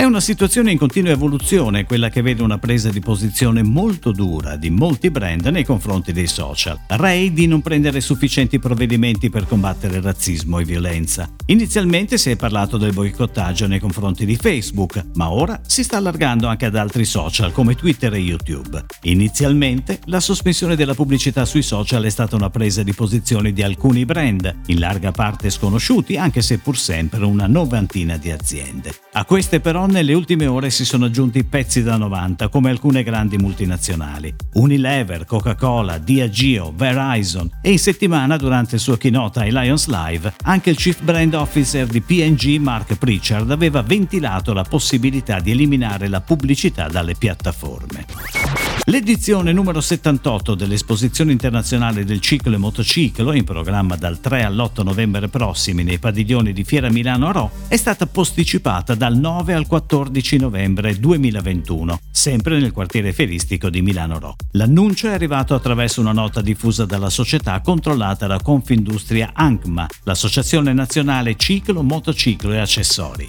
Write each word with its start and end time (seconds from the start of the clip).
È 0.00 0.04
una 0.04 0.20
situazione 0.20 0.70
in 0.70 0.78
continua 0.78 1.10
evoluzione 1.10 1.84
quella 1.84 2.08
che 2.08 2.22
vede 2.22 2.42
una 2.42 2.56
presa 2.56 2.88
di 2.88 3.00
posizione 3.00 3.62
molto 3.62 4.12
dura 4.12 4.56
di 4.56 4.70
molti 4.70 5.10
brand 5.10 5.44
nei 5.48 5.62
confronti 5.62 6.14
dei 6.14 6.26
social, 6.26 6.80
rei 6.86 7.34
di 7.34 7.46
non 7.46 7.60
prendere 7.60 8.00
sufficienti 8.00 8.58
provvedimenti 8.58 9.28
per 9.28 9.46
combattere 9.46 10.00
razzismo 10.00 10.58
e 10.58 10.64
violenza. 10.64 11.28
Inizialmente 11.44 12.16
si 12.16 12.30
è 12.30 12.36
parlato 12.36 12.78
del 12.78 12.94
boicottaggio 12.94 13.66
nei 13.66 13.78
confronti 13.78 14.24
di 14.24 14.36
Facebook, 14.36 15.04
ma 15.16 15.30
ora 15.30 15.60
si 15.66 15.82
sta 15.82 15.98
allargando 15.98 16.46
anche 16.46 16.64
ad 16.64 16.76
altri 16.76 17.04
social 17.04 17.52
come 17.52 17.74
Twitter 17.74 18.14
e 18.14 18.20
YouTube. 18.20 18.82
Inizialmente 19.02 20.00
la 20.06 20.20
sospensione 20.20 20.76
della 20.76 20.94
pubblicità 20.94 21.44
sui 21.44 21.60
social 21.60 22.04
è 22.04 22.10
stata 22.10 22.36
una 22.36 22.48
presa 22.48 22.82
di 22.82 22.94
posizione 22.94 23.52
di 23.52 23.62
alcuni 23.62 24.06
brand, 24.06 24.60
in 24.68 24.78
larga 24.78 25.10
parte 25.10 25.50
sconosciuti 25.50 26.16
anche 26.16 26.40
se 26.40 26.56
pur 26.56 26.78
sempre 26.78 27.22
una 27.26 27.46
novantina 27.46 28.16
di 28.16 28.30
aziende. 28.30 28.94
A 29.12 29.26
queste 29.26 29.60
però 29.60 29.88
nelle 29.90 30.14
ultime 30.14 30.46
ore 30.46 30.70
si 30.70 30.84
sono 30.84 31.06
aggiunti 31.06 31.44
pezzi 31.44 31.82
da 31.82 31.96
90 31.96 32.48
come 32.48 32.70
alcune 32.70 33.02
grandi 33.02 33.36
multinazionali. 33.36 34.34
Unilever, 34.54 35.24
Coca-Cola, 35.24 35.98
Diageo, 35.98 36.72
Verizon 36.74 37.50
e 37.60 37.72
in 37.72 37.78
settimana 37.78 38.36
durante 38.36 38.76
il 38.76 38.80
suo 38.80 38.96
keynote 38.96 39.40
ai 39.40 39.50
Lions 39.50 39.88
Live 39.88 40.34
anche 40.44 40.70
il 40.70 40.76
Chief 40.76 41.02
Brand 41.02 41.34
Officer 41.34 41.86
di 41.86 42.00
P&G 42.00 42.58
Mark 42.58 42.94
Pritchard 42.94 43.50
aveva 43.50 43.82
ventilato 43.82 44.52
la 44.52 44.64
possibilità 44.64 45.40
di 45.40 45.50
eliminare 45.50 46.08
la 46.08 46.20
pubblicità 46.20 46.88
dalle 46.88 47.14
piattaforme. 47.14 48.69
L'edizione 48.90 49.52
numero 49.52 49.80
78 49.80 50.56
dell'Esposizione 50.56 51.30
internazionale 51.30 52.04
del 52.04 52.20
ciclo 52.20 52.56
e 52.56 52.58
motociclo, 52.58 53.32
in 53.32 53.44
programma 53.44 53.94
dal 53.94 54.18
3 54.18 54.42
all'8 54.42 54.82
novembre 54.82 55.28
prossimi 55.28 55.84
nei 55.84 56.00
padiglioni 56.00 56.52
di 56.52 56.64
Fiera 56.64 56.90
Milano 56.90 57.30
Ro, 57.30 57.52
è 57.68 57.76
stata 57.76 58.06
posticipata 58.06 58.96
dal 58.96 59.16
9 59.16 59.54
al 59.54 59.68
14 59.68 60.38
novembre 60.38 60.98
2021, 60.98 62.00
sempre 62.10 62.58
nel 62.58 62.72
quartiere 62.72 63.12
feristico 63.12 63.70
di 63.70 63.80
Milano 63.80 64.18
Ro. 64.18 64.34
L'annuncio 64.54 65.06
è 65.06 65.12
arrivato 65.12 65.54
attraverso 65.54 66.00
una 66.00 66.10
nota 66.10 66.40
diffusa 66.40 66.84
dalla 66.84 67.10
società 67.10 67.60
controllata 67.60 68.26
da 68.26 68.40
Confindustria 68.42 69.30
ANCMA, 69.34 69.86
l'Associazione 70.02 70.72
Nazionale 70.72 71.36
Ciclo, 71.36 71.84
Motociclo 71.84 72.52
e 72.54 72.58
Accessori. 72.58 73.28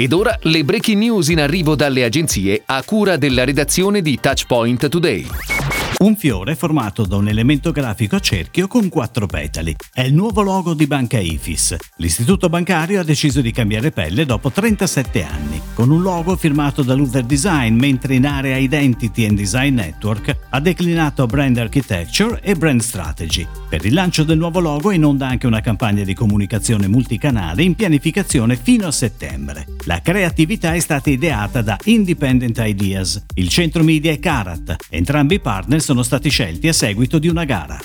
Ed 0.00 0.14
ora 0.14 0.34
le 0.44 0.64
breaking 0.64 0.98
news 0.98 1.28
in 1.28 1.40
arrivo 1.40 1.74
dalle 1.74 2.04
agenzie 2.04 2.62
a 2.64 2.82
cura 2.84 3.18
della 3.18 3.44
redazione 3.44 4.00
di 4.00 4.18
Touchpoint 4.18 4.69
Mointa 4.70 4.88
Today. 4.88 5.59
Un 6.02 6.16
fiore 6.16 6.54
formato 6.54 7.04
da 7.04 7.16
un 7.16 7.28
elemento 7.28 7.72
grafico 7.72 8.16
a 8.16 8.20
cerchio 8.20 8.66
con 8.68 8.88
quattro 8.88 9.26
petali. 9.26 9.76
È 9.92 10.00
il 10.00 10.14
nuovo 10.14 10.40
logo 10.40 10.72
di 10.72 10.86
Banca 10.86 11.18
Ifis. 11.18 11.76
L'istituto 11.96 12.48
bancario 12.48 13.00
ha 13.00 13.04
deciso 13.04 13.42
di 13.42 13.50
cambiare 13.50 13.90
pelle 13.90 14.24
dopo 14.24 14.50
37 14.50 15.22
anni, 15.22 15.60
con 15.74 15.90
un 15.90 16.00
logo 16.00 16.36
firmato 16.36 16.82
da 16.82 16.94
Luther 16.94 17.24
Design, 17.24 17.76
mentre 17.76 18.14
in 18.14 18.24
area 18.24 18.56
Identity 18.56 19.26
and 19.26 19.36
Design 19.36 19.74
Network 19.74 20.34
ha 20.48 20.58
declinato 20.58 21.26
Brand 21.26 21.58
Architecture 21.58 22.40
e 22.42 22.54
Brand 22.54 22.80
Strategy. 22.80 23.46
Per 23.68 23.84
il 23.84 23.92
lancio 23.92 24.24
del 24.24 24.38
nuovo 24.38 24.60
logo 24.60 24.90
è 24.90 24.94
in 24.94 25.04
onda 25.04 25.28
anche 25.28 25.46
una 25.46 25.60
campagna 25.60 26.02
di 26.02 26.14
comunicazione 26.14 26.88
multicanale 26.88 27.62
in 27.62 27.74
pianificazione 27.74 28.56
fino 28.56 28.86
a 28.86 28.90
settembre. 28.90 29.66
La 29.84 30.00
creatività 30.00 30.72
è 30.72 30.80
stata 30.80 31.10
ideata 31.10 31.60
da 31.60 31.76
Independent 31.84 32.58
Ideas, 32.64 33.22
il 33.34 33.50
centro 33.50 33.82
media 33.82 34.12
è 34.12 34.18
Karat. 34.18 34.76
Entrambi 34.88 35.40
partner 35.40 35.88
sono 35.90 36.04
stati 36.04 36.30
scelti 36.30 36.68
a 36.68 36.72
seguito 36.72 37.18
di 37.18 37.26
una 37.26 37.42
gara. 37.42 37.76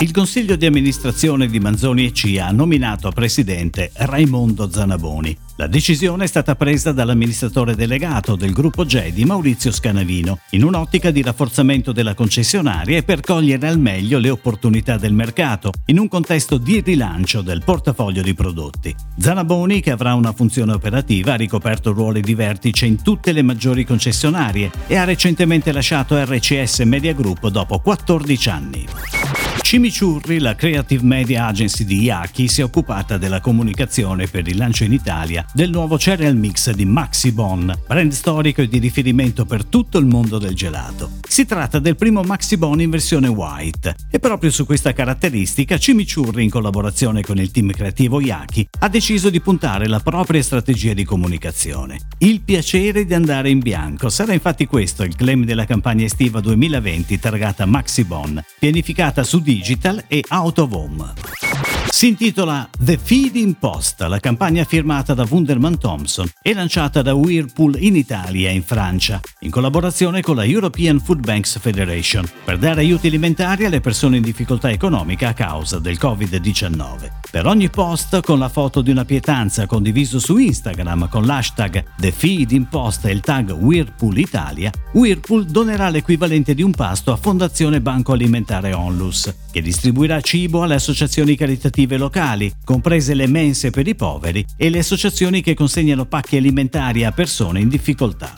Il 0.00 0.10
consiglio 0.10 0.56
di 0.56 0.66
amministrazione 0.66 1.46
di 1.46 1.60
Manzoni 1.60 2.06
e 2.06 2.12
CIA 2.12 2.48
ha 2.48 2.50
nominato 2.50 3.12
presidente 3.12 3.92
Raimondo 3.94 4.68
Zanaboni. 4.68 5.38
La 5.56 5.68
decisione 5.68 6.24
è 6.24 6.26
stata 6.26 6.56
presa 6.56 6.90
dall'amministratore 6.90 7.76
delegato 7.76 8.34
del 8.34 8.52
gruppo 8.52 8.84
Gedi 8.84 9.24
Maurizio 9.24 9.70
Scanavino, 9.70 10.40
in 10.50 10.64
un'ottica 10.64 11.12
di 11.12 11.22
rafforzamento 11.22 11.92
della 11.92 12.14
concessionaria 12.14 12.98
e 12.98 13.04
per 13.04 13.20
cogliere 13.20 13.68
al 13.68 13.78
meglio 13.78 14.18
le 14.18 14.30
opportunità 14.30 14.96
del 14.96 15.12
mercato, 15.12 15.70
in 15.86 16.00
un 16.00 16.08
contesto 16.08 16.58
di 16.58 16.80
rilancio 16.80 17.40
del 17.40 17.62
portafoglio 17.64 18.20
di 18.20 18.34
prodotti. 18.34 18.92
Zanaboni, 19.16 19.80
che 19.80 19.92
avrà 19.92 20.14
una 20.14 20.32
funzione 20.32 20.72
operativa, 20.72 21.34
ha 21.34 21.36
ricoperto 21.36 21.92
ruoli 21.92 22.20
di 22.20 22.34
vertice 22.34 22.86
in 22.86 23.00
tutte 23.00 23.30
le 23.30 23.42
maggiori 23.42 23.84
concessionarie 23.84 24.72
e 24.88 24.96
ha 24.96 25.04
recentemente 25.04 25.70
lasciato 25.70 26.20
RCS 26.20 26.80
Media 26.80 27.14
Group 27.14 27.46
dopo 27.46 27.78
14 27.78 28.48
anni. 28.50 28.86
Cimiciurri, 29.64 30.40
la 30.40 30.54
creative 30.54 31.02
media 31.02 31.46
agency 31.46 31.84
di 31.84 32.02
Yaki, 32.02 32.48
si 32.48 32.60
è 32.60 32.64
occupata 32.64 33.16
della 33.16 33.40
comunicazione 33.40 34.26
per 34.26 34.46
il 34.46 34.58
lancio 34.58 34.84
in 34.84 34.92
Italia 34.92 35.44
del 35.54 35.70
nuovo 35.70 35.98
cereal 35.98 36.36
mix 36.36 36.70
di 36.70 36.84
Maxi 36.84 37.32
Bon, 37.32 37.74
brand 37.86 38.12
storico 38.12 38.60
e 38.60 38.68
di 38.68 38.78
riferimento 38.78 39.46
per 39.46 39.64
tutto 39.64 39.96
il 39.96 40.04
mondo 40.04 40.36
del 40.36 40.54
gelato. 40.54 41.12
Si 41.34 41.46
tratta 41.46 41.80
del 41.80 41.96
primo 41.96 42.22
Maxi 42.22 42.56
Bon 42.56 42.80
in 42.80 42.90
versione 42.90 43.26
white 43.26 43.96
e 44.08 44.20
proprio 44.20 44.52
su 44.52 44.64
questa 44.64 44.92
caratteristica 44.92 45.78
Cimiciurri, 45.78 46.44
in 46.44 46.48
collaborazione 46.48 47.22
con 47.22 47.38
il 47.38 47.50
team 47.50 47.72
creativo 47.72 48.20
Yaki, 48.20 48.68
ha 48.78 48.88
deciso 48.88 49.30
di 49.30 49.40
puntare 49.40 49.88
la 49.88 49.98
propria 49.98 50.40
strategia 50.44 50.92
di 50.92 51.02
comunicazione. 51.02 51.98
Il 52.18 52.42
piacere 52.42 53.04
di 53.04 53.14
andare 53.14 53.50
in 53.50 53.58
bianco 53.58 54.10
sarà 54.10 54.32
infatti 54.32 54.66
questo 54.66 55.02
il 55.02 55.16
claim 55.16 55.44
della 55.44 55.64
campagna 55.66 56.04
estiva 56.04 56.38
2020 56.38 57.18
targata 57.18 57.66
Maxi 57.66 58.04
Bon, 58.04 58.40
pianificata 58.60 59.24
su 59.24 59.40
digital 59.40 60.04
e 60.06 60.22
out 60.28 60.58
of 60.58 60.72
home. 60.72 61.43
Si 61.94 62.08
intitola 62.08 62.68
The 62.76 62.98
Feeding 62.98 63.54
Post, 63.56 64.00
la 64.00 64.18
campagna 64.18 64.64
firmata 64.64 65.14
da 65.14 65.24
Wunderman 65.30 65.78
Thompson 65.78 66.28
e 66.42 66.52
lanciata 66.52 67.02
da 67.02 67.14
Whirlpool 67.14 67.80
in 67.80 67.94
Italia 67.94 68.50
e 68.50 68.54
in 68.54 68.64
Francia, 68.64 69.20
in 69.42 69.50
collaborazione 69.50 70.20
con 70.20 70.34
la 70.34 70.44
European 70.44 70.98
Food 70.98 71.20
Banks 71.20 71.56
Federation, 71.60 72.28
per 72.44 72.58
dare 72.58 72.80
aiuti 72.80 73.06
alimentari 73.06 73.64
alle 73.64 73.80
persone 73.80 74.16
in 74.16 74.24
difficoltà 74.24 74.72
economica 74.72 75.28
a 75.28 75.34
causa 75.34 75.78
del 75.78 75.96
Covid-19. 76.00 77.23
Per 77.34 77.46
ogni 77.46 77.68
post 77.68 78.20
con 78.20 78.38
la 78.38 78.48
foto 78.48 78.80
di 78.80 78.92
una 78.92 79.04
pietanza 79.04 79.66
condiviso 79.66 80.20
su 80.20 80.36
Instagram 80.36 81.08
con 81.08 81.26
l'hashtag 81.26 81.82
The 81.96 82.12
Feeding 82.12 82.68
Post 82.68 83.06
e 83.06 83.10
il 83.10 83.18
tag 83.18 83.50
Whirlpool 83.50 84.18
Italia, 84.18 84.70
Whirlpool 84.92 85.46
donerà 85.46 85.88
l'equivalente 85.88 86.54
di 86.54 86.62
un 86.62 86.70
pasto 86.70 87.10
a 87.10 87.16
Fondazione 87.16 87.80
Banco 87.80 88.12
Alimentare 88.12 88.72
Onlus, 88.72 89.34
che 89.50 89.62
distribuirà 89.62 90.20
cibo 90.20 90.62
alle 90.62 90.76
associazioni 90.76 91.34
caritative 91.34 91.96
locali, 91.96 92.52
comprese 92.62 93.14
le 93.14 93.26
mense 93.26 93.70
per 93.70 93.88
i 93.88 93.96
poveri 93.96 94.46
e 94.56 94.70
le 94.70 94.78
associazioni 94.78 95.42
che 95.42 95.54
consegnano 95.54 96.04
pacchi 96.04 96.36
alimentari 96.36 97.04
a 97.04 97.10
persone 97.10 97.58
in 97.58 97.68
difficoltà. 97.68 98.32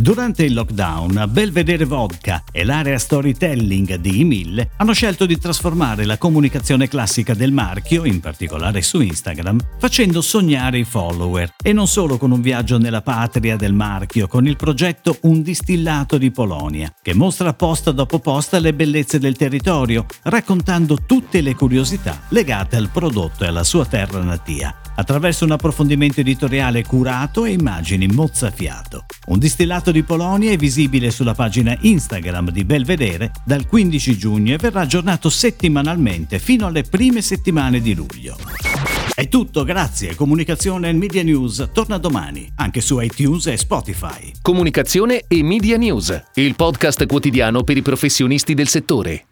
Durante 0.00 0.44
il 0.44 0.54
lockdown, 0.54 1.26
Belvedere 1.28 1.84
Vodka 1.84 2.42
e 2.50 2.64
l'area 2.64 2.98
storytelling 2.98 3.96
di 3.96 4.24
I1000 4.24 4.68
hanno 4.78 4.94
scelto 4.94 5.26
di 5.26 5.36
trasformare 5.36 6.06
la 6.06 6.16
comunicazione 6.16 6.88
classica 6.88 7.34
del 7.34 7.52
marchio, 7.52 8.06
in 8.06 8.18
particolare 8.18 8.80
su 8.80 9.02
Instagram, 9.02 9.60
facendo 9.78 10.22
sognare 10.22 10.78
i 10.78 10.84
follower 10.84 11.52
e 11.62 11.74
non 11.74 11.86
solo 11.86 12.16
con 12.16 12.30
un 12.30 12.40
viaggio 12.40 12.78
nella 12.78 13.02
patria 13.02 13.56
del 13.56 13.74
marchio 13.74 14.26
con 14.26 14.46
il 14.46 14.56
progetto 14.56 15.18
Un 15.22 15.42
distillato 15.42 16.16
di 16.16 16.30
Polonia, 16.30 16.90
che 17.02 17.14
mostra 17.14 17.52
posta 17.52 17.90
dopo 17.90 18.20
posta 18.20 18.58
le 18.58 18.72
bellezze 18.72 19.18
del 19.18 19.36
territorio, 19.36 20.06
raccontando 20.22 20.96
tutte 21.04 21.42
le 21.42 21.54
curiosità 21.54 22.22
legate 22.28 22.76
al 22.76 22.88
prodotto 22.88 23.44
e 23.44 23.48
alla 23.48 23.64
sua 23.64 23.84
terra 23.84 24.22
natia 24.22 24.74
attraverso 25.00 25.44
un 25.44 25.52
approfondimento 25.52 26.20
editoriale 26.20 26.84
curato 26.84 27.46
e 27.46 27.52
immagini 27.52 28.06
mozzafiato. 28.06 29.06
Un 29.28 29.38
distillato 29.38 29.89
di 29.90 30.02
Polonia 30.02 30.50
è 30.50 30.56
visibile 30.56 31.10
sulla 31.10 31.34
pagina 31.34 31.76
Instagram 31.80 32.50
di 32.50 32.64
Belvedere 32.64 33.30
dal 33.44 33.66
15 33.66 34.16
giugno 34.16 34.54
e 34.54 34.58
verrà 34.58 34.80
aggiornato 34.80 35.28
settimanalmente 35.28 36.38
fino 36.38 36.66
alle 36.66 36.82
prime 36.82 37.22
settimane 37.22 37.80
di 37.80 37.94
luglio. 37.94 38.36
È 39.14 39.28
tutto, 39.28 39.64
grazie. 39.64 40.14
Comunicazione 40.14 40.88
e 40.88 40.92
Media 40.92 41.22
News 41.22 41.68
torna 41.72 41.98
domani, 41.98 42.50
anche 42.56 42.80
su 42.80 42.98
iTunes 43.00 43.46
e 43.48 43.56
Spotify. 43.56 44.32
Comunicazione 44.40 45.24
e 45.28 45.42
Media 45.42 45.76
News, 45.76 46.22
il 46.34 46.56
podcast 46.56 47.06
quotidiano 47.06 47.62
per 47.62 47.76
i 47.76 47.82
professionisti 47.82 48.54
del 48.54 48.68
settore. 48.68 49.29